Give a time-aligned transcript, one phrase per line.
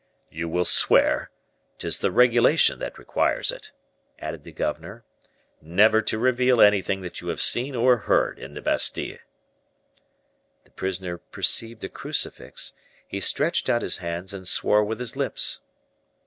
[0.31, 1.29] "You will swear
[1.77, 3.71] ['tis the regulation that requires it),"
[4.17, 5.03] added the governor,
[5.61, 9.19] "never to reveal anything that you have seen or heard in the Bastile."
[10.63, 12.73] The prisoner perceived a crucifix;
[13.07, 15.61] he stretched out his hands and swore with his lips.